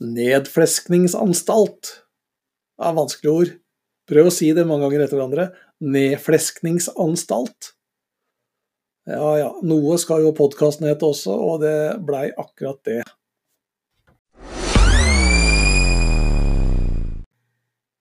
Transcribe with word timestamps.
Nedfleskningsanstalt. 0.00 1.90
Det 2.80 2.86
er 2.88 2.96
vanskelige 2.96 3.34
ord. 3.36 3.50
Prøv 4.08 4.30
å 4.30 4.32
si 4.32 4.48
det 4.56 4.64
mange 4.64 4.86
ganger 4.88 5.04
etter 5.04 5.18
hverandre. 5.18 5.50
Nedfleskningsanstalt. 5.84 7.74
Ja 9.10 9.30
ja, 9.36 9.50
noe 9.64 9.96
skal 10.00 10.24
jo 10.24 10.32
podkasten 10.36 10.88
hete 10.88 11.08
også, 11.08 11.34
og 11.34 11.60
det 11.64 12.00
blei 12.06 12.28
akkurat 12.32 12.80
det. 12.88 13.02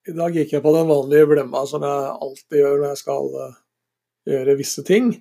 I 0.10 0.16
dag 0.16 0.34
gikk 0.34 0.56
jeg 0.56 0.64
på 0.64 0.74
den 0.74 0.88
vanlige 0.90 1.28
blemma 1.30 1.66
som 1.70 1.84
jeg 1.86 2.16
alltid 2.16 2.62
gjør 2.62 2.80
når 2.80 2.88
jeg 2.90 3.02
skal 3.04 3.30
uh, 3.36 3.60
gjøre 4.30 4.58
visse 4.60 4.88
ting. 4.88 5.12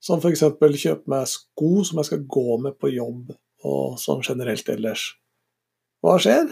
Som 0.00 0.22
f.eks. 0.22 0.46
kjøpe 0.56 1.10
meg 1.10 1.28
sko 1.28 1.84
som 1.84 2.00
jeg 2.00 2.10
skal 2.12 2.26
gå 2.30 2.60
med 2.64 2.78
på 2.80 2.94
jobb, 2.94 3.32
og 3.66 3.98
sånn 4.00 4.24
generelt 4.24 4.68
ellers. 4.72 5.17
Hva 6.04 6.14
skjer? 6.22 6.50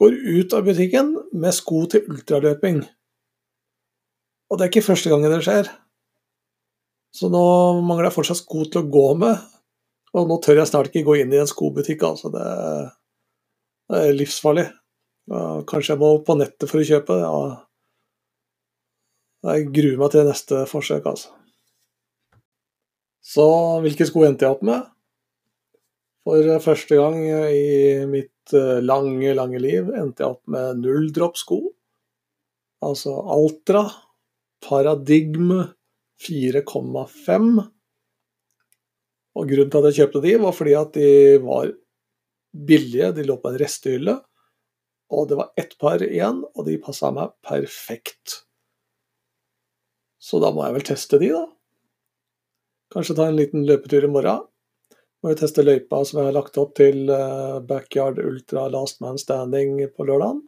Går 0.00 0.16
ut 0.16 0.56
av 0.56 0.66
butikken 0.66 1.14
med 1.36 1.54
sko 1.54 1.84
til 1.92 2.06
ultraløping. 2.10 2.82
Og 4.48 4.58
det 4.58 4.64
er 4.64 4.72
ikke 4.72 4.88
første 4.88 5.12
gangen 5.12 5.32
det 5.32 5.42
skjer. 5.44 5.68
Så 7.12 7.28
nå 7.32 7.42
mangler 7.84 8.08
jeg 8.08 8.16
fortsatt 8.16 8.40
sko 8.40 8.64
til 8.64 8.82
å 8.82 8.90
gå 8.92 9.06
med, 9.20 9.40
og 10.16 10.28
nå 10.28 10.38
tør 10.44 10.62
jeg 10.62 10.70
snart 10.70 10.88
ikke 10.88 11.04
gå 11.06 11.18
inn 11.20 11.32
i 11.32 11.40
en 11.40 11.48
skobutikk, 11.48 12.04
altså. 12.08 12.32
Det, 12.32 12.46
er 13.92 14.16
livsfarlig. 14.16 14.66
Kanskje 15.68 15.92
jeg 15.92 16.00
må 16.00 16.14
på 16.24 16.36
nettet 16.40 16.68
for 16.70 16.80
å 16.80 16.88
kjøpe. 16.88 17.18
Ja. 17.20 17.36
Jeg 19.52 19.70
gruer 19.74 20.00
meg 20.00 20.12
til 20.14 20.28
neste 20.28 20.64
forsøk, 20.70 21.08
altså. 21.08 21.32
Så 23.22 23.46
hvilke 23.84 24.08
sko 24.08 24.24
endte 24.26 24.44
jeg 24.48 24.56
opp 24.56 24.64
med? 24.66 24.91
For 26.22 26.46
første 26.62 26.98
gang 26.98 27.18
i 27.26 28.02
mitt 28.06 28.54
eh, 28.54 28.78
lange, 28.84 29.32
lange 29.34 29.58
liv 29.62 29.90
endte 29.90 30.22
jeg 30.22 30.36
opp 30.36 30.42
med 30.54 30.82
nulldropp-sko. 30.84 31.58
Altså 32.86 33.14
Altra, 33.34 33.84
Paradigm 34.62 35.50
4,5. 36.22 37.48
Og 39.32 39.48
grunnen 39.48 39.72
til 39.72 39.80
at 39.80 39.88
jeg 39.88 39.98
kjøpte 39.98 40.22
de, 40.22 40.34
var 40.44 40.54
fordi 40.54 40.76
at 40.78 40.94
de 40.98 41.08
var 41.42 41.72
billige. 42.52 43.10
De 43.16 43.26
lå 43.26 43.38
på 43.42 43.50
en 43.50 43.58
restehylle. 43.62 44.16
Og 45.12 45.26
det 45.28 45.38
var 45.40 45.50
ett 45.58 45.74
par 45.80 46.04
igjen, 46.04 46.40
og 46.54 46.68
de 46.68 46.78
passa 46.80 47.10
meg 47.14 47.34
perfekt. 47.44 48.44
Så 50.22 50.38
da 50.40 50.52
må 50.54 50.62
jeg 50.68 50.78
vel 50.78 50.86
teste 50.86 51.18
de, 51.18 51.32
da. 51.34 51.44
Kanskje 52.94 53.16
ta 53.18 53.26
en 53.26 53.38
liten 53.38 53.66
løpetur 53.66 54.06
i 54.06 54.12
morgen. 54.12 54.46
Må 55.22 55.30
jo 55.30 55.38
teste 55.38 55.62
løypa 55.62 56.00
som 56.02 56.18
jeg 56.18 56.30
har 56.30 56.34
lagt 56.34 56.58
opp 56.58 56.72
til 56.78 57.10
eh, 57.14 57.58
Backyard 57.66 58.18
Ultra 58.18 58.66
Last 58.72 58.98
Man 59.04 59.20
Standing 59.22 59.76
på 59.94 60.06
lørdag. 60.08 60.40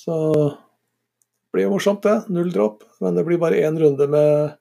Så 0.00 0.16
det 0.32 1.52
blir 1.52 1.66
jo 1.66 1.74
morsomt, 1.74 2.06
det. 2.06 2.32
Null 2.32 2.48
dropp. 2.54 2.86
Men 3.04 3.18
det 3.18 3.26
blir 3.28 3.40
bare 3.42 3.60
én 3.60 3.76
runde 3.78 4.08
med 4.08 4.56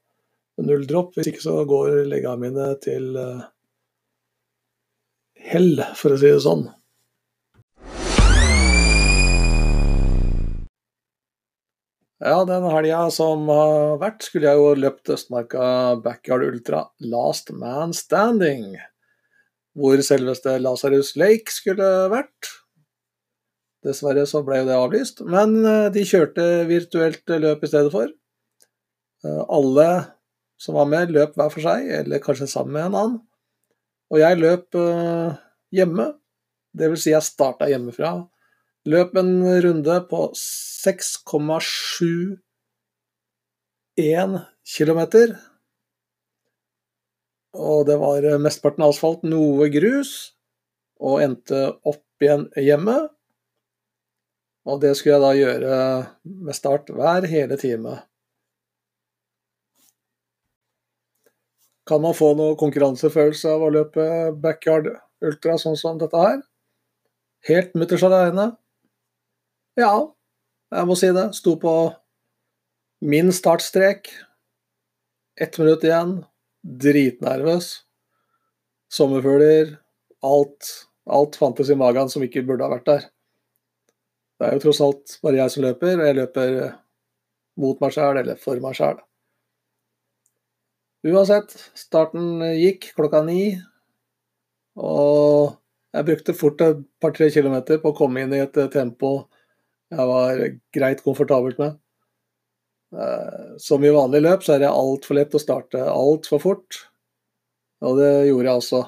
null 0.68 0.84
dropp. 0.90 1.16
Hvis 1.16 1.32
ikke 1.32 1.46
så 1.46 1.62
går 1.70 2.04
leggene 2.12 2.44
mine 2.44 2.68
til 2.84 3.16
eh, 3.16 3.48
hell, 5.54 5.80
for 5.96 6.12
å 6.12 6.20
si 6.20 6.28
det 6.28 6.44
sånn. 6.44 6.68
Ja, 12.22 12.44
den 12.46 12.68
helga 12.70 13.08
som 13.10 13.48
har 13.50 13.96
vært, 13.98 14.22
skulle 14.28 14.52
jeg 14.52 14.60
jo 14.60 14.74
løpt 14.78 15.10
Østmarka 15.10 15.64
Backyard 16.04 16.44
Ultra 16.46 16.84
Last 17.02 17.50
Man 17.50 17.96
Standing. 17.98 18.76
Hvor 19.74 19.98
selveste 20.06 20.60
Lasarus 20.62 21.16
Lake 21.18 21.50
skulle 21.50 21.88
vært. 22.14 22.52
Dessverre 23.82 24.28
så 24.30 24.44
ble 24.46 24.60
jo 24.60 24.68
det 24.68 24.78
avlyst, 24.78 25.24
men 25.26 25.56
eh, 25.66 25.88
de 25.96 26.04
kjørte 26.06 26.46
virtuelt 26.70 27.34
løp 27.42 27.66
i 27.66 27.70
stedet 27.72 27.90
for. 27.90 28.14
Eh, 29.26 29.42
alle 29.50 29.88
som 30.62 30.78
var 30.78 30.92
med, 30.92 31.16
løp 31.16 31.34
hver 31.34 31.50
for 31.50 31.66
seg, 31.66 31.90
eller 32.04 32.22
kanskje 32.22 32.52
sammen 32.52 32.76
med 32.78 32.92
en 32.92 33.00
annen. 33.00 33.18
Og 34.14 34.22
jeg 34.22 34.38
løp 34.44 34.78
eh, 34.78 35.42
hjemme, 35.74 36.12
det 36.78 36.94
vil 36.94 37.02
si 37.02 37.16
jeg 37.16 37.26
starta 37.26 37.72
hjemmefra 37.72 38.20
Løp 38.90 39.12
en 39.20 39.44
runde 39.62 39.96
på 40.10 40.20
6,71 40.34 42.42
km. 44.66 45.02
Og 47.54 47.86
det 47.86 47.98
var 48.02 48.26
mesteparten 48.42 48.82
asfalt, 48.88 49.22
noe 49.22 49.70
grus, 49.70 50.34
og 50.98 51.22
endte 51.22 51.78
opp 51.86 52.02
igjen 52.26 52.50
hjemme. 52.58 53.14
Og 54.66 54.82
det 54.82 54.98
skulle 54.98 55.14
jeg 55.14 55.22
da 55.26 55.34
gjøre 55.38 56.10
med 56.48 56.56
start 56.58 56.90
hver 56.90 57.22
hele 57.30 57.54
time. 57.62 58.02
Kan 61.86 62.02
man 62.02 62.18
få 62.18 62.34
noe 62.38 62.58
konkurransefølelse 62.58 63.50
av 63.52 63.62
å 63.66 63.70
løpe 63.74 64.32
backyard 64.42 64.88
ultra 65.22 65.58
sånn 65.62 65.78
som 65.78 65.98
dette 66.02 66.18
her? 66.18 66.42
Helt 67.46 67.76
mutters 67.78 68.04
aleine. 68.06 68.61
Ja, 69.80 69.94
jeg 70.76 70.88
må 70.88 70.98
si 71.00 71.08
det. 71.16 71.30
Sto 71.38 71.56
på 71.60 71.74
min 73.08 73.32
startstrek. 73.32 74.10
Ett 75.40 75.58
minutt 75.62 75.86
igjen. 75.88 76.18
Dritnervøs. 76.62 77.70
Sommerfugler. 78.92 79.78
Alt, 80.28 80.74
alt 81.08 81.40
fantes 81.40 81.72
i 81.72 81.80
magen 81.80 82.12
som 82.12 82.26
ikke 82.26 82.44
burde 82.46 82.68
ha 82.68 82.76
vært 82.76 82.90
der. 82.90 83.08
Det 84.38 84.50
er 84.50 84.58
jo 84.58 84.64
tross 84.66 84.84
alt 84.84 85.16
bare 85.24 85.40
jeg 85.40 85.54
som 85.54 85.64
løper, 85.64 85.96
og 85.96 86.08
jeg 86.10 86.18
løper 86.20 86.54
mot 87.62 87.82
meg 87.82 87.96
sjæl 87.96 88.20
eller 88.22 88.38
for 88.42 88.60
meg 88.62 88.76
sjæl. 88.78 89.00
Uansett, 91.08 91.56
starten 91.78 92.44
gikk 92.60 92.92
klokka 92.98 93.24
ni, 93.26 93.56
og 94.78 95.56
jeg 95.94 96.08
brukte 96.08 96.36
fort 96.38 96.62
et 96.66 96.82
par-tre 97.02 97.32
kilometer 97.34 97.82
på 97.82 97.90
å 97.90 97.98
komme 97.98 98.22
inn 98.22 98.34
i 98.38 98.42
et 98.44 98.60
tempo 98.74 99.14
jeg 99.92 100.08
var 100.08 100.42
greit 100.76 101.04
komfortabelt 101.04 101.60
med. 101.60 101.78
Eh, 102.96 103.58
som 103.60 103.84
i 103.84 103.92
vanlig 103.94 104.22
løp 104.24 104.44
så 104.44 104.56
er 104.56 104.66
det 104.66 104.72
altfor 104.72 105.20
lett 105.20 105.36
å 105.36 105.42
starte 105.42 105.84
altfor 105.88 106.42
fort, 106.44 106.80
og 107.84 108.00
det 108.00 108.12
gjorde 108.30 108.48
jeg 108.50 108.64
også. 108.64 108.82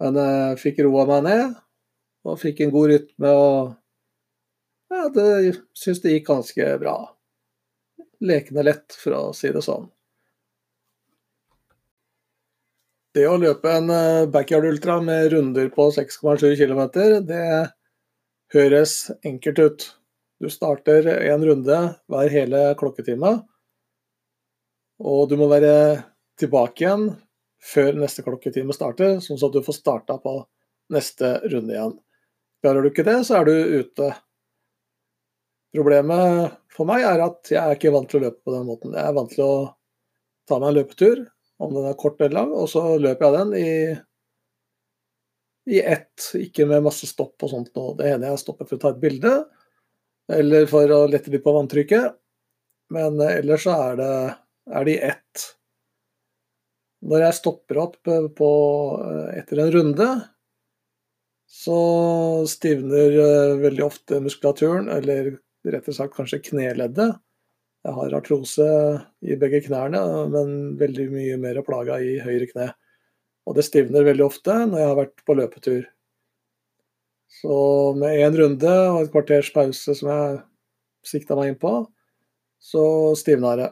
Men 0.00 0.18
jeg 0.20 0.58
fikk 0.62 0.82
roa 0.86 1.06
meg 1.08 1.24
ned, 1.28 1.54
og 2.24 2.40
fikk 2.40 2.64
en 2.64 2.74
god 2.74 2.92
rytme, 2.92 3.32
og 3.32 4.92
ja, 4.92 5.06
det 5.14 5.54
syns 5.76 6.02
det 6.02 6.16
gikk 6.16 6.28
ganske 6.32 6.68
bra. 6.82 6.98
Lekende 8.20 8.64
lett, 8.66 8.96
for 9.00 9.16
å 9.16 9.24
si 9.36 9.52
det 9.52 9.64
sånn. 9.64 9.88
Det 13.16 13.24
å 13.26 13.38
løpe 13.42 13.72
en 13.74 13.90
eh, 13.90 14.28
backyard 14.30 14.68
ultra 14.68 15.00
med 15.02 15.32
runder 15.32 15.70
på 15.74 15.88
6,7 15.96 16.52
km, 16.60 16.82
det 17.26 17.44
høres 18.54 19.10
enkelt 19.26 19.58
ut. 19.58 19.86
Du 20.40 20.48
starter 20.50 21.06
en 21.30 21.44
runde 21.44 21.80
hver 22.08 22.30
hele 22.32 22.62
klokketime, 22.80 23.34
og 25.00 25.28
du 25.28 25.36
må 25.40 25.48
være 25.50 25.74
tilbake 26.40 26.84
igjen 26.84 27.10
før 27.60 27.98
neste 28.00 28.24
klokketime 28.24 28.72
starter, 28.72 29.18
sånn 29.20 29.40
at 29.40 29.56
du 29.56 29.60
får 29.64 29.76
starta 29.76 30.16
på 30.22 30.38
neste 30.94 31.36
runde 31.52 31.76
igjen. 31.76 31.94
Klarer 32.64 32.84
du 32.84 32.90
ikke 32.90 33.04
det, 33.06 33.18
så 33.28 33.40
er 33.40 33.48
du 33.48 33.80
ute. 33.80 34.10
Problemet 35.76 36.56
for 36.72 36.88
meg 36.88 37.04
er 37.06 37.22
at 37.24 37.52
jeg 37.52 37.60
er 37.60 37.76
ikke 37.76 37.92
vant 37.94 38.08
til 38.10 38.20
å 38.20 38.24
løpe 38.26 38.42
på 38.44 38.54
den 38.56 38.66
måten. 38.68 38.96
Jeg 38.96 39.06
er 39.06 39.16
vant 39.16 39.32
til 39.32 39.44
å 39.44 39.54
ta 40.48 40.58
meg 40.58 40.72
en 40.72 40.78
løpetur, 40.80 41.22
om 41.60 41.76
den 41.76 41.88
er 41.90 41.98
kort 42.00 42.20
eller 42.20 42.40
lang, 42.40 42.54
og 42.56 42.68
så 42.72 42.82
løper 42.98 43.28
jeg 43.28 43.36
den 43.36 43.52
i 43.60 43.70
i 45.68 45.80
ett, 45.80 46.30
ikke 46.34 46.66
med 46.68 46.84
masse 46.86 47.08
stopp 47.08 47.42
og 47.44 47.52
sånt. 47.52 47.72
Det 47.98 48.08
ene 48.08 48.30
jeg 48.30 48.42
stoppet 48.42 48.70
for 48.70 48.78
å 48.78 48.82
ta 48.82 48.92
et 48.94 49.02
bilde, 49.02 49.34
eller 50.30 50.66
for 50.70 50.90
å 50.94 51.04
lette 51.10 51.32
litt 51.32 51.44
på 51.44 51.54
vanntrykket. 51.54 52.16
Men 52.94 53.20
eh, 53.20 53.38
ellers 53.40 53.66
så 53.66 53.76
er 53.90 53.96
det, 54.00 54.12
er 54.74 54.86
det 54.86 54.96
i 54.96 55.00
ett. 55.12 55.46
Når 57.10 57.24
jeg 57.26 57.38
stopper 57.38 57.80
opp 57.84 58.10
eh, 58.10 58.28
på, 58.36 58.50
eh, 59.06 59.38
etter 59.40 59.62
en 59.62 59.72
runde, 59.76 60.10
så 61.50 61.80
stivner 62.46 63.16
veldig 63.58 63.82
ofte 63.82 64.20
muskulaturen, 64.22 64.86
eller 64.92 65.32
rett 65.66 65.88
og 65.90 65.96
slett 65.96 66.14
kanskje 66.14 66.44
kneleddet. 66.46 67.16
Jeg 67.80 67.96
har 67.96 68.14
artrose 68.14 68.68
i 69.24 69.34
begge 69.40 69.62
knærne, 69.64 70.00
men 70.30 70.52
veldig 70.78 71.08
mye 71.10 71.40
mer 71.42 71.58
plaga 71.66 71.96
i 72.04 72.20
høyre 72.22 72.46
kne. 72.52 72.68
Og 73.50 73.56
det 73.58 73.66
stivner 73.66 74.06
veldig 74.06 74.22
ofte 74.28 74.54
når 74.62 74.78
jeg 74.78 74.88
har 74.92 74.98
vært 75.00 75.24
på 75.26 75.34
løpetur. 75.34 75.82
Så 77.40 77.56
med 77.98 78.22
én 78.22 78.36
runde 78.38 78.74
og 78.92 79.00
et 79.02 79.10
kvarters 79.10 79.50
pause 79.54 79.94
som 79.98 80.10
jeg 80.10 80.38
sikta 81.06 81.34
meg 81.38 81.50
inn 81.50 81.58
på, 81.58 81.72
så 82.62 82.84
stivna 83.18 83.56
det. 83.58 83.68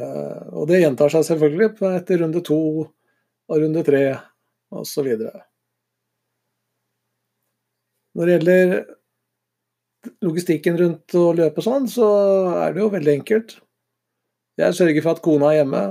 Eh, 0.00 0.42
og 0.56 0.68
det 0.70 0.80
gjentar 0.80 1.12
seg 1.12 1.26
selvfølgelig 1.28 1.92
etter 1.92 2.22
runde 2.22 2.42
to 2.46 2.60
og 2.86 3.62
runde 3.62 3.84
tre 3.84 4.02
osv. 4.72 5.08
Når 8.16 8.24
det 8.24 8.36
gjelder 8.36 8.76
logistikken 10.24 10.78
rundt 10.80 11.16
å 11.18 11.30
løpe 11.36 11.64
sånn, 11.64 11.88
så 11.90 12.06
er 12.64 12.72
det 12.72 12.84
jo 12.84 12.92
veldig 12.92 13.16
enkelt. 13.20 13.58
Jeg 14.56 14.76
sørger 14.76 15.04
for 15.04 15.16
at 15.16 15.24
kona 15.24 15.52
er 15.52 15.60
hjemme, 15.60 15.82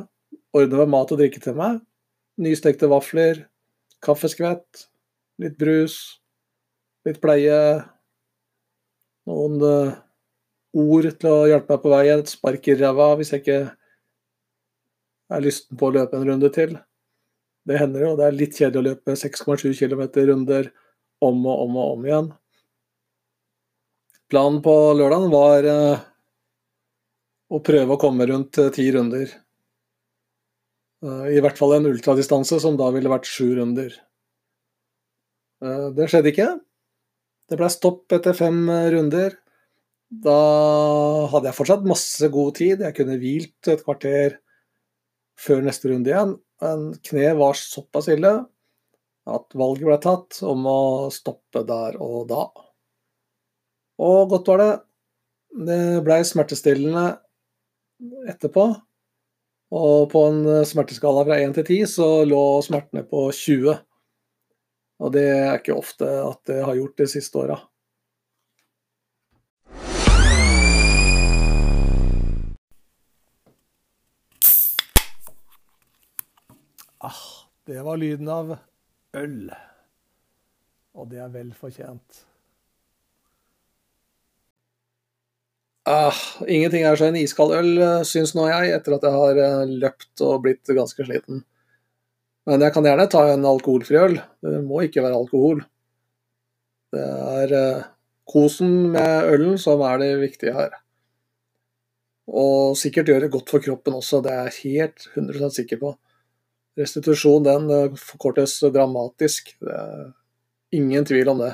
ordner 0.55 0.81
med 0.81 0.93
mat 0.95 1.11
og 1.13 1.21
drikke 1.21 1.41
til 1.43 1.57
meg. 1.59 1.83
Nystekte 2.41 2.89
vafler, 2.91 3.45
kaffeskvett, 4.03 4.87
litt 5.39 5.55
brus, 5.59 6.19
litt 7.07 7.21
pleie. 7.23 7.59
Noen 9.29 9.61
uh, 9.63 9.93
ord 10.75 11.07
til 11.21 11.31
å 11.31 11.45
hjelpe 11.49 11.75
meg 11.75 11.83
på 11.83 11.93
veien, 11.93 12.21
et 12.21 12.31
spark 12.31 12.67
i 12.67 12.75
ræva 12.77 13.13
hvis 13.19 13.31
jeg 13.33 13.43
ikke 13.43 13.61
er 15.33 15.45
lysten 15.45 15.79
på 15.79 15.87
å 15.87 15.95
løpe 15.95 16.19
en 16.19 16.27
runde 16.27 16.51
til. 16.53 16.75
Det 17.65 17.79
hender 17.81 18.03
jo, 18.03 18.15
det 18.19 18.27
er 18.27 18.35
litt 18.35 18.57
kjedelig 18.57 18.81
å 18.81 18.87
løpe 18.91 19.15
6,7 19.17 19.71
km 19.79 20.03
runder 20.27 20.69
om 21.23 21.39
og 21.47 21.63
om 21.63 21.79
og 21.79 21.93
om 21.95 22.05
igjen. 22.05 22.27
Planen 24.29 24.59
på 24.65 24.75
lørdagen 24.97 25.31
var 25.33 25.69
uh, 25.69 26.05
å 27.49 27.61
prøve 27.65 27.95
å 27.95 28.01
komme 28.01 28.27
rundt 28.29 28.59
uh, 28.61 28.69
ti 28.73 28.85
runder. 28.93 29.31
Uh, 31.05 31.27
I 31.29 31.41
hvert 31.43 31.59
fall 31.59 31.75
en 31.77 31.89
ultradistanse, 31.91 32.57
som 32.63 32.77
da 32.79 32.89
ville 32.95 33.11
vært 33.11 33.29
sju 33.29 33.53
runder. 33.59 33.93
det 35.95 36.09
skjedde 36.11 36.29
ikke. 36.33 36.49
Det 37.49 37.57
ble 37.57 37.69
stopp 37.71 38.11
etter 38.13 38.35
fem 38.37 38.65
runder. 38.93 39.37
Da 40.09 40.35
hadde 41.31 41.49
jeg 41.49 41.57
fortsatt 41.57 41.87
masse 41.87 42.29
god 42.33 42.57
tid. 42.59 42.83
Jeg 42.83 42.95
kunne 42.97 43.17
hvilt 43.21 43.69
et 43.71 43.83
kvarter 43.85 44.37
før 45.39 45.63
neste 45.65 45.89
runde 45.91 46.11
igjen. 46.11 46.35
Men 46.61 46.85
kneet 47.05 47.37
var 47.39 47.57
såpass 47.59 48.09
ille 48.13 48.33
at 49.25 49.57
valget 49.57 49.87
ble 49.87 49.97
tatt 50.01 50.39
om 50.45 50.67
å 50.69 50.79
stoppe 51.13 51.65
der 51.67 51.97
og 52.03 52.27
da. 52.29 52.45
Og 54.05 54.29
godt 54.31 54.51
var 54.51 54.61
det. 54.61 54.73
Det 55.65 55.79
blei 56.05 56.19
smertestillende 56.27 57.05
etterpå. 58.29 58.67
Og 59.73 60.09
på 60.11 60.21
en 60.29 60.65
smerteskala 60.67 61.23
fra 61.25 61.39
1 61.41 61.55
til 61.57 61.65
10 61.65 61.93
så 61.95 62.09
lå 62.27 62.41
smertene 62.65 63.01
på 63.07 63.25
20. 63.33 63.79
Og 65.01 65.11
det 65.11 65.25
er 65.27 65.57
ikke 65.57 65.75
ofte 65.75 66.07
at 66.07 66.43
det 66.47 66.61
har 66.63 66.77
gjort 66.77 67.01
de 67.01 67.07
siste 67.09 67.41
åra. 67.41 67.57
Ah, 77.05 77.25
det 77.65 77.81
var 77.85 77.97
lyden 77.97 78.29
av 78.31 78.55
øl. 79.17 79.51
Og 80.95 81.11
det 81.11 81.19
er 81.21 81.33
vel 81.33 81.51
fortjent. 81.53 82.23
Ah, 85.85 86.15
ingenting 86.49 86.81
er 86.81 86.97
så 86.97 87.05
en 87.05 87.17
iskald 87.19 87.51
øl, 87.53 87.75
syns 88.09 88.31
nå 88.33 88.47
jeg, 88.49 88.71
etter 88.73 88.95
at 88.95 89.03
jeg 89.05 89.13
har 89.13 89.41
eh, 89.43 89.73
løpt 89.83 90.23
og 90.25 90.39
blitt 90.47 90.71
ganske 90.73 91.05
sliten. 91.05 91.43
Men 92.49 92.61
jeg 92.65 92.73
kan 92.73 92.85
gjerne 92.85 93.05
ta 93.09 93.21
en 93.29 93.45
alkoholfri 93.45 93.99
øl. 94.01 94.15
Det 94.41 94.61
må 94.65 94.81
ikke 94.85 95.03
være 95.05 95.17
alkohol. 95.17 95.61
Det 96.93 97.03
er 97.05 97.53
eh, 97.59 97.85
kosen 98.29 98.73
med 98.95 99.29
ølen 99.35 99.59
som 99.61 99.83
er 99.85 100.01
det 100.01 100.09
viktige 100.23 100.55
her. 100.55 100.73
Og 102.33 102.73
sikkert 102.81 103.11
gjøre 103.11 103.29
godt 103.33 103.53
for 103.53 103.61
kroppen 103.61 103.97
også, 103.97 104.23
det 104.25 104.33
er 104.33 104.49
jeg 104.49 104.57
helt 104.63 105.07
100% 105.13 105.57
sikker 105.59 105.81
på. 105.81 105.93
Restitusjon 106.81 107.45
den 107.45 107.69
eh, 107.73 107.99
forkortes 108.09 108.57
dramatisk. 108.73 109.53
Det 109.61 109.77
er 109.77 110.09
ingen 110.81 111.05
tvil 111.05 111.29
om 111.33 111.45
det. 111.45 111.53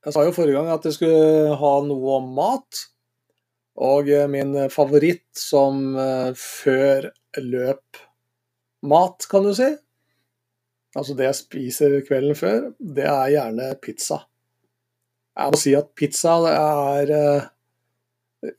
Jeg 0.00 0.14
sa 0.16 0.24
jo 0.24 0.32
forrige 0.32 0.56
gang 0.56 0.70
at 0.72 0.86
jeg 0.88 0.96
skulle 0.96 1.56
ha 1.60 1.74
noe 1.84 2.16
om 2.16 2.30
mat. 2.36 2.86
Og 3.80 4.08
eh, 4.12 4.28
min 4.32 4.56
favoritt 4.72 5.28
som 5.36 5.92
eh, 5.96 6.32
før 6.36 7.10
løp 7.40 8.00
mat, 8.90 9.26
kan 9.28 9.44
du 9.44 9.52
si, 9.56 9.68
altså 10.96 11.14
det 11.16 11.26
jeg 11.28 11.38
spiser 11.38 11.98
kvelden 12.06 12.36
før, 12.36 12.70
det 12.80 13.06
er 13.06 13.34
gjerne 13.34 13.70
pizza. 13.84 14.22
Jeg 15.36 15.52
må 15.52 15.60
si 15.60 15.74
at 15.76 15.92
pizza 15.96 16.34
er 16.48 17.12
eh, 17.16 18.54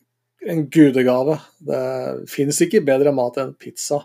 en 0.50 0.64
gudegave. 0.74 1.40
Det 1.58 1.82
fins 2.32 2.62
ikke 2.66 2.86
bedre 2.86 3.14
mat 3.18 3.42
enn 3.42 3.58
pizza. 3.58 4.04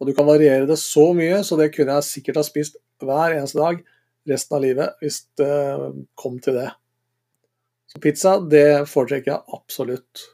Og 0.00 0.08
du 0.08 0.14
kan 0.16 0.28
variere 0.28 0.68
det 0.68 0.78
så 0.82 1.10
mye, 1.16 1.42
så 1.46 1.58
det 1.60 1.70
kunne 1.74 1.98
jeg 1.98 2.10
sikkert 2.10 2.42
ha 2.42 2.46
spist 2.46 2.78
hver 3.00 3.38
eneste 3.38 3.60
dag 3.60 3.80
resten 4.30 4.56
av 4.56 4.64
livet 4.64 5.02
hvis 5.02 5.22
det 5.40 5.54
kom 6.18 6.38
til 6.42 6.60
det. 6.60 6.68
Så 7.90 7.98
pizza, 8.02 8.36
det 8.40 8.86
foretrekker 8.86 9.32
jeg 9.32 9.56
absolutt. 9.56 10.28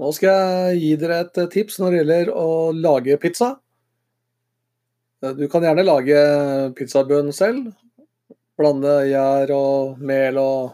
Nå 0.00 0.10
skal 0.16 0.32
jeg 0.32 0.80
gi 0.80 0.92
dere 1.00 1.22
et 1.26 1.42
tips 1.52 1.80
når 1.80 1.92
det 1.92 1.98
gjelder 2.00 2.30
å 2.32 2.48
lage 2.76 3.18
pizza. 3.20 3.54
Du 5.20 5.44
kan 5.52 5.64
gjerne 5.64 5.84
lage 5.84 6.20
pizzabunn 6.76 7.28
selv. 7.36 7.66
Blande 8.56 8.94
gjær 9.10 9.52
og 9.52 10.00
mel 10.00 10.38
og, 10.40 10.72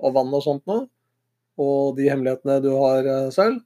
og, 0.00 0.10
vann 0.12 0.34
og 0.36 0.44
sånt 0.44 0.64
noe. 0.68 0.84
Og 1.60 1.96
de 1.96 2.10
hemmelighetene 2.10 2.58
du 2.64 2.70
har 2.76 3.08
eh, 3.08 3.30
selv. 3.32 3.62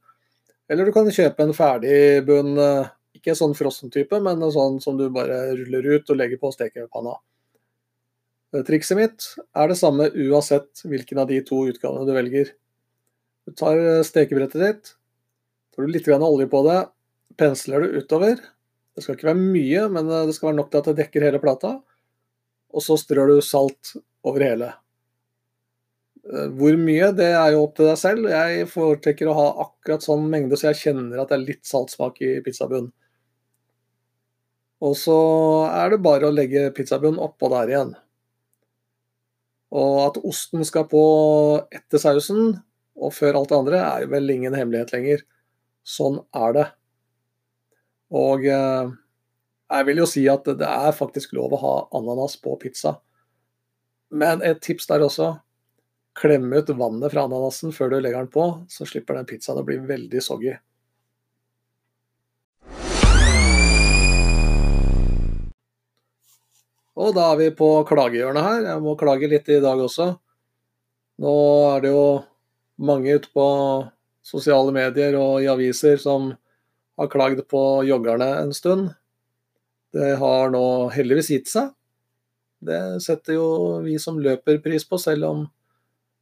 Eller 0.71 0.87
du 0.87 0.95
kan 0.95 1.11
kjøpe 1.11 1.43
en 1.43 1.55
ferdig 1.55 2.23
bunn 2.27 2.55
eh, 2.63 2.91
ikke 3.17 3.35
sånn 3.37 3.57
frossen-type, 3.59 4.21
men 4.23 4.41
en 4.41 4.55
sånn 4.55 4.79
som 4.83 4.97
du 4.99 5.09
bare 5.13 5.51
ruller 5.59 5.89
ut 5.97 6.13
og 6.13 6.19
legger 6.19 6.41
på 6.41 6.53
stekepanna. 6.55 7.17
panna. 7.19 8.65
trikset 8.67 8.99
mitt 8.99 9.27
er 9.57 9.69
det 9.69 9.79
samme 9.79 10.11
uansett 10.11 10.85
hvilken 10.85 11.19
av 11.19 11.29
de 11.29 11.41
to 11.47 11.65
utgavene 11.71 12.07
du 12.07 12.15
velger. 12.15 12.55
Du 13.47 13.55
tar 13.57 13.79
eh, 13.79 14.03
stekebrettet 14.07 14.63
ditt, 14.63 14.95
tar 15.75 15.87
du 15.87 15.93
litt 15.93 16.09
olje 16.09 16.47
på 16.47 16.63
det, 16.69 16.81
pensler 17.37 17.81
det 17.81 18.05
utover. 18.05 18.37
Det 18.95 19.03
skal 19.05 19.17
ikke 19.17 19.31
være 19.31 19.41
mye, 19.41 19.89
men 19.89 20.11
eh, 20.11 20.27
det 20.29 20.37
skal 20.37 20.51
være 20.51 20.61
nok 20.61 20.71
til 20.71 20.83
at 20.83 20.91
det 20.91 20.99
dekker 21.03 21.27
hele 21.27 21.43
plata. 21.43 21.81
Og 22.71 22.85
så 22.85 22.97
strør 23.01 23.35
du 23.35 23.41
salt 23.43 23.97
over 24.23 24.45
hele. 24.45 24.71
Hvor 26.31 26.77
mye, 26.79 27.09
det 27.17 27.31
er 27.33 27.55
jo 27.55 27.65
opp 27.65 27.79
til 27.79 27.89
deg 27.89 27.99
selv. 27.99 28.29
Jeg 28.31 28.69
foretrekker 28.71 29.31
å 29.31 29.35
ha 29.35 29.47
akkurat 29.65 30.05
sånn 30.05 30.29
mengde 30.31 30.59
så 30.61 30.69
jeg 30.69 30.79
kjenner 30.83 31.23
at 31.23 31.33
det 31.33 31.39
er 31.39 31.47
litt 31.49 31.65
saltsmak 31.67 32.21
i 32.23 32.37
pizzabunnen. 32.45 32.93
Og 34.81 34.97
så 34.97 35.17
er 35.69 35.93
det 35.93 36.05
bare 36.05 36.29
å 36.29 36.35
legge 36.35 36.71
pizzabunnen 36.77 37.21
oppå 37.21 37.51
der 37.53 37.73
igjen. 37.73 37.93
Og 39.77 39.97
at 40.09 40.19
osten 40.27 40.65
skal 40.67 40.89
på 40.91 41.03
etter 41.71 42.01
sausen 42.03 42.57
og 43.01 43.13
før 43.15 43.39
alt 43.39 43.53
det 43.53 43.59
andre, 43.59 43.83
er 43.85 44.05
jo 44.05 44.11
vel 44.13 44.33
ingen 44.33 44.57
hemmelighet 44.57 44.93
lenger. 44.95 45.23
Sånn 45.87 46.19
er 46.37 46.57
det. 46.57 46.67
Og 48.17 48.45
eh, 48.51 48.91
jeg 49.71 49.87
vil 49.87 50.03
jo 50.03 50.09
si 50.11 50.25
at 50.29 50.49
det 50.59 50.67
er 50.67 50.97
faktisk 50.97 51.37
lov 51.37 51.55
å 51.55 51.63
ha 51.63 51.77
ananas 52.01 52.35
på 52.43 52.57
pizza. 52.61 52.97
Men 54.11 54.43
et 54.43 54.61
tips 54.65 54.91
der 54.91 55.05
også. 55.07 55.37
Klemme 56.19 56.59
ut 56.59 56.73
vannet 56.75 57.13
fra 57.13 57.29
ananasen 57.29 57.71
før 57.73 57.93
du 57.93 58.01
legger 58.01 58.25
den 58.25 58.33
på, 58.35 58.49
så 58.69 58.89
slipper 58.89 59.17
den 59.17 59.29
pizzaen 59.31 59.61
å 59.61 59.67
bli 59.67 59.79
veldig 59.87 60.23
soggy. 60.25 60.57
Og 67.01 67.15
da 67.17 67.31
er 67.33 67.39
vi 67.41 67.49
på 67.57 67.69
klagehjørnet 67.89 68.45
her. 68.45 68.67
Jeg 68.75 68.85
må 68.85 68.97
klage 69.01 69.29
litt 69.31 69.49
i 69.49 69.61
dag 69.63 69.81
også. 69.81 70.11
Nå 71.21 71.35
er 71.71 71.85
det 71.85 71.93
jo 71.95 72.05
mange 72.81 73.17
ute 73.17 73.31
på 73.33 73.47
sosiale 74.25 74.73
medier 74.75 75.17
og 75.17 75.41
i 75.41 75.49
aviser 75.49 76.01
som 76.01 76.31
har 77.01 77.09
klagd 77.13 77.41
på 77.49 77.63
joggerne 77.89 78.29
en 78.43 78.53
stund. 78.57 78.91
Det 79.97 80.13
har 80.21 80.53
nå 80.53 80.65
heldigvis 80.93 81.33
gitt 81.33 81.49
seg. 81.51 81.73
Det 82.61 83.01
setter 83.01 83.39
jo 83.39 83.49
vi 83.85 83.97
som 83.99 84.21
løper 84.21 84.61
pris 84.61 84.85
på, 84.85 85.01
selv 85.01 85.27
om 85.31 85.43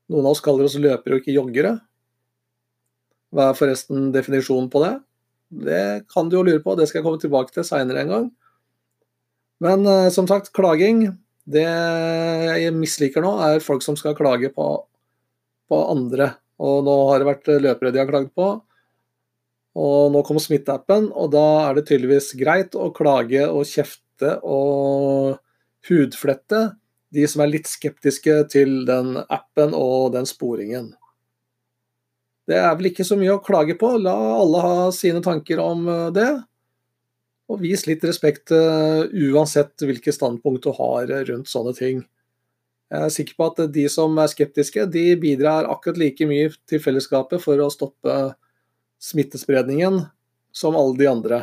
noen 0.09 0.25
av 0.25 0.37
oss 0.37 0.43
kaller 0.45 0.69
oss 0.69 0.79
løpere 0.79 1.19
og 1.19 1.25
ikke 1.25 1.35
joggere. 1.35 1.75
Hva 3.35 3.51
er 3.51 3.59
forresten 3.59 4.13
definisjonen 4.15 4.71
på 4.73 4.85
det? 4.87 4.95
Det 5.69 5.85
kan 6.13 6.31
du 6.31 6.39
jo 6.39 6.45
lure 6.47 6.63
på, 6.63 6.77
det 6.79 6.87
skal 6.89 7.01
jeg 7.01 7.09
komme 7.09 7.21
tilbake 7.21 7.53
til 7.53 7.67
seinere 7.67 8.05
en 8.05 8.15
gang. 8.15 8.29
Men 9.65 9.87
uh, 9.87 10.09
som 10.15 10.29
sagt, 10.31 10.53
klaging 10.55 11.09
Det 11.49 11.65
jeg 11.65 12.75
misliker 12.77 13.25
nå, 13.25 13.33
er 13.43 13.65
folk 13.65 13.83
som 13.83 13.97
skal 13.99 14.17
klage 14.19 14.51
på, 14.55 14.67
på 15.69 15.79
andre. 15.89 16.35
Og 16.61 16.83
nå 16.85 16.97
har 17.09 17.23
det 17.23 17.29
vært 17.31 17.53
løpere 17.65 17.93
de 17.95 18.03
har 18.03 18.11
klagd 18.11 18.35
på. 18.37 18.51
Og 19.79 20.11
nå 20.13 20.21
kom 20.27 20.41
smitteappen, 20.43 21.09
og 21.15 21.31
da 21.33 21.47
er 21.69 21.79
det 21.79 21.87
tydeligvis 21.89 22.33
greit 22.37 22.77
å 22.77 22.91
klage 22.93 23.47
og 23.47 23.65
kjefte 23.69 24.35
og 24.43 25.39
hudflette 25.89 26.65
de 27.15 27.25
som 27.31 27.43
er 27.43 27.53
litt 27.53 27.69
skeptiske 27.71 28.35
til 28.53 28.83
den 28.89 29.15
appen 29.23 29.75
og 29.77 30.13
den 30.17 30.29
sporingen. 30.29 30.91
Det 32.49 32.57
er 32.57 32.73
vel 32.77 32.91
ikke 32.91 33.05
så 33.05 33.17
mye 33.21 33.35
å 33.37 33.43
klage 33.45 33.77
på. 33.81 33.91
La 34.01 34.15
alle 34.39 34.61
ha 34.65 34.77
sine 34.95 35.21
tanker 35.25 35.61
om 35.61 35.85
eh, 35.93 36.07
det. 36.17 36.29
Og 37.49 37.63
vis 37.63 37.87
litt 37.89 38.05
respekt 38.05 38.53
uh, 38.53 39.09
uansett 39.09 39.85
hvilke 39.85 40.13
standpunkt 40.13 40.67
du 40.67 40.73
har 40.77 41.09
rundt 41.31 41.49
sånne 41.49 41.73
ting. 41.77 42.03
Jeg 42.89 43.05
er 43.05 43.13
sikker 43.13 43.37
på 43.37 43.49
at 43.51 43.63
de 43.73 43.85
som 43.93 44.17
er 44.21 44.31
skeptiske, 44.33 44.87
de 44.93 45.13
bidrar 45.21 45.69
akkurat 45.69 46.01
like 46.01 46.29
mye 46.29 46.49
til 46.69 46.81
fellesskapet 46.81 47.41
for 47.43 47.61
å 47.61 47.69
stoppe 47.73 48.15
smittespredningen 49.05 50.03
som 50.57 50.77
alle 50.77 50.97
de 50.97 51.09
andre. 51.09 51.41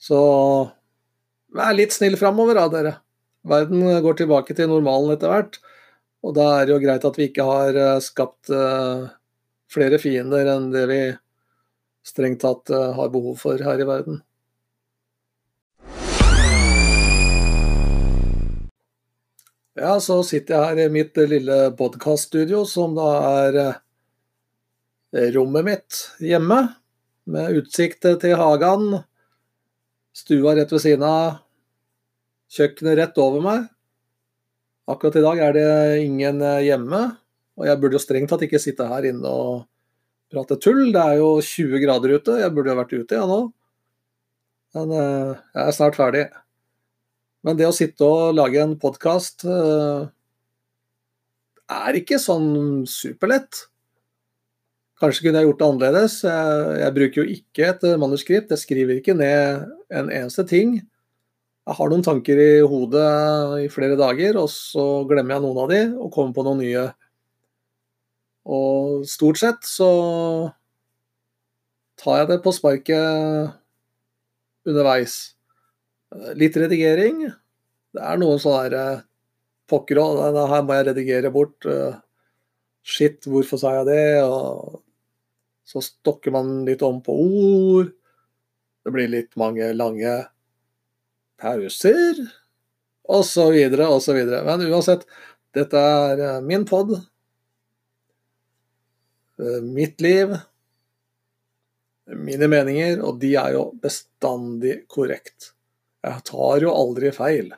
Så 0.00 0.18
vær 1.52 1.76
litt 1.76 1.92
snill 1.94 2.16
framover 2.20 2.58
da, 2.58 2.64
dere. 2.72 2.94
Verden 3.48 3.84
går 4.02 4.22
tilbake 4.22 4.56
til 4.56 4.70
normalen 4.72 5.12
etter 5.14 5.30
hvert. 5.30 5.60
Og 6.24 6.32
da 6.36 6.48
er 6.56 6.66
det 6.66 6.74
jo 6.74 6.80
greit 6.82 7.04
at 7.06 7.18
vi 7.18 7.28
ikke 7.28 7.46
har 7.46 7.76
eh, 7.76 8.00
skapt 8.02 8.50
flere 9.72 9.98
fiender 10.00 10.48
enn 10.52 10.70
det 10.72 10.84
vi 10.90 11.02
strengt 12.06 12.42
tatt 12.42 12.70
uh, 12.74 12.92
har 12.96 13.10
behov 13.12 13.38
for 13.40 13.62
her 13.62 13.80
i 13.80 13.86
verden. 13.88 14.20
Ja, 19.78 19.96
så 20.04 20.18
sitter 20.26 20.54
jeg 20.54 20.68
her 20.68 20.80
i 20.84 20.92
mitt 20.92 21.16
lille 21.16 21.58
podkaststudio, 21.78 22.66
som 22.68 22.96
da 22.98 23.08
er 23.46 23.60
uh, 23.62 23.76
rommet 25.36 25.68
mitt 25.68 26.02
hjemme. 26.20 26.64
Med 27.32 27.54
utsikt 27.60 28.04
til 28.20 28.34
hagen. 28.36 28.98
Stua 30.12 30.56
rett 30.58 30.72
ved 30.74 30.82
siden 30.82 31.06
av. 31.06 31.38
Kjøkkenet 32.52 32.98
rett 32.98 33.20
over 33.22 33.44
meg. 33.44 33.70
Akkurat 34.90 35.16
i 35.16 35.22
dag 35.22 35.38
er 35.40 35.52
det 35.56 35.68
ingen 36.02 36.42
eh, 36.42 36.64
hjemme, 36.66 37.00
og 37.56 37.66
jeg 37.68 37.78
burde 37.80 37.96
jo 37.96 38.02
strengt 38.02 38.32
tatt 38.32 38.42
ikke 38.44 38.60
sitte 38.60 38.88
her 38.90 39.06
inne 39.12 39.30
og 39.30 39.62
prate 40.32 40.58
tull. 40.62 40.86
Det 40.94 41.02
er 41.02 41.18
jo 41.20 41.34
20 41.44 41.82
grader 41.84 42.16
ute, 42.16 42.38
jeg 42.42 42.54
burde 42.54 42.72
jo 42.72 42.78
vært 42.80 42.94
ute 42.96 43.18
ja, 43.18 43.26
nå. 43.28 43.42
Men 44.76 44.94
uh, 44.96 45.34
jeg 45.52 45.64
er 45.66 45.76
snart 45.76 45.98
ferdig. 45.98 46.24
Men 47.46 47.58
det 47.58 47.68
å 47.68 47.74
sitte 47.76 48.06
og 48.06 48.36
lage 48.38 48.62
en 48.62 48.76
podkast 48.80 49.44
uh, 49.48 50.08
er 51.72 51.98
ikke 51.98 52.20
sånn 52.22 52.86
superlett. 52.88 53.66
Kanskje 55.02 55.26
kunne 55.26 55.42
jeg 55.42 55.50
gjort 55.50 55.60
det 55.60 55.68
annerledes. 55.68 56.16
Jeg, 56.24 56.64
jeg 56.84 56.96
bruker 56.96 57.22
jo 57.22 57.36
ikke 57.36 57.68
et 57.72 57.86
manuskript. 58.00 58.54
Jeg 58.54 58.62
skriver 58.62 59.00
ikke 59.00 59.18
ned 59.18 59.68
en 59.92 60.08
eneste 60.08 60.46
ting 60.48 60.78
jeg 61.62 61.78
har 61.78 61.90
noen 61.92 62.02
tanker 62.02 62.40
i 62.42 62.62
hodet 62.66 63.10
i 63.62 63.68
flere 63.70 63.94
dager, 63.98 64.38
og 64.40 64.48
så 64.50 65.04
glemmer 65.06 65.36
jeg 65.36 65.44
noen 65.44 65.60
av 65.62 65.68
de 65.70 65.82
og 65.94 66.10
kommer 66.14 66.34
på 66.34 66.44
noen 66.46 66.62
nye. 66.64 66.88
Og 68.48 69.06
stort 69.06 69.38
sett 69.38 69.66
så 69.68 69.90
tar 72.02 72.22
jeg 72.22 72.30
det 72.32 72.40
på 72.42 72.54
sparket 72.54 73.52
underveis. 74.66 75.16
Litt 76.38 76.56
redigering. 76.58 77.24
Det 77.92 78.02
er 78.02 78.20
noen 78.20 78.40
sånne 78.42 78.68
der 78.68 78.78
eh, 78.78 79.02
Pokker 79.72 79.96
òg, 80.02 80.18
her 80.50 80.64
må 80.66 80.74
jeg 80.76 80.88
redigere 80.90 81.30
bort. 81.32 81.64
Eh, 81.64 81.94
shit, 82.84 83.22
hvorfor 83.24 83.60
sa 83.60 83.76
jeg 83.78 83.88
det? 83.88 84.06
Og 84.26 84.82
så 85.64 85.80
stokker 85.84 86.34
man 86.34 86.64
litt 86.66 86.82
om 86.84 86.98
på 87.04 87.14
ord. 87.14 87.92
Det 88.82 88.92
blir 88.92 89.08
litt 89.12 89.36
mange 89.38 89.70
lange 89.76 90.16
pauser, 91.40 92.18
Og 93.12 93.24
så 93.26 93.48
videre, 93.50 93.88
og 93.90 94.02
så 94.02 94.14
videre. 94.14 94.42
Men 94.46 94.62
uansett, 94.68 95.06
dette 95.54 95.78
er 95.78 96.20
eh, 96.22 96.42
min 96.44 96.66
pod. 96.68 96.94
Eh, 99.42 99.62
mitt 99.62 100.00
liv. 100.00 100.36
Mine 102.06 102.48
meninger, 102.50 103.00
og 103.02 103.18
de 103.22 103.34
er 103.38 103.56
jo 103.56 103.66
bestandig 103.82 104.82
korrekt. 104.90 105.52
Jeg 106.02 106.24
tar 106.28 106.64
jo 106.64 106.74
aldri 106.74 107.12
feil. 107.14 107.52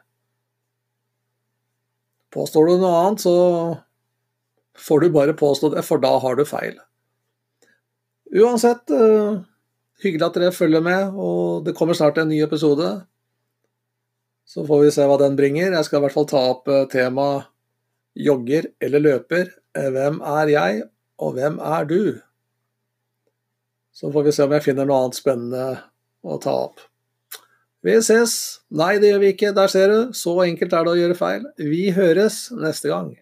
Påstår 2.35 2.69
du 2.69 2.75
noe 2.83 3.01
annet, 3.01 3.25
så 3.25 3.35
får 4.77 5.05
du 5.05 5.15
bare 5.15 5.37
påstå 5.39 5.73
det, 5.75 5.85
for 5.87 6.03
da 6.03 6.13
har 6.21 6.37
du 6.37 6.45
feil. 6.49 6.77
Uansett, 8.35 8.91
eh, 8.91 9.41
hyggelig 10.03 10.29
at 10.29 10.39
dere 10.39 10.53
følger 10.53 10.83
med, 10.83 11.15
og 11.15 11.65
det 11.65 11.77
kommer 11.77 11.95
snart 11.95 12.19
en 12.19 12.29
ny 12.29 12.43
episode. 12.43 13.07
Så 14.45 14.67
får 14.67 14.83
vi 14.83 14.91
se 14.91 15.07
hva 15.09 15.19
den 15.19 15.37
bringer. 15.37 15.73
Jeg 15.73 15.85
skal 15.85 16.01
i 16.01 16.05
hvert 16.05 16.17
fall 16.17 16.29
ta 16.29 16.43
opp 16.53 16.69
eh, 16.69 16.87
temaet 16.93 17.49
jogger 18.15 18.69
eller 18.81 19.01
løper. 19.03 19.55
Hvem 19.75 20.21
er 20.23 20.51
jeg, 20.53 20.83
og 21.23 21.37
hvem 21.37 21.61
er 21.63 21.87
du? 21.89 22.01
Så 23.95 24.11
får 24.13 24.27
vi 24.27 24.33
se 24.35 24.47
om 24.47 24.55
jeg 24.57 24.65
finner 24.65 24.89
noe 24.89 25.05
annet 25.05 25.19
spennende 25.19 25.67
å 26.25 26.39
ta 26.43 26.55
opp. 26.67 26.83
Vi 27.85 27.95
ses. 28.03 28.35
Nei, 28.73 28.97
det 28.99 29.13
gjør 29.13 29.21
vi 29.23 29.35
ikke. 29.35 29.53
Der 29.55 29.71
ser 29.71 29.93
du. 29.93 30.15
Så 30.17 30.33
enkelt 30.47 30.73
er 30.73 30.87
det 30.87 30.95
å 30.95 30.99
gjøre 30.99 31.19
feil. 31.19 31.45
Vi 31.61 31.91
høres 31.95 32.49
neste 32.57 32.91
gang. 32.91 33.13